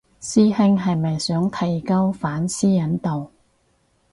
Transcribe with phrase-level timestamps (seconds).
[0.19, 3.29] 師兄係咪想提高返私隱度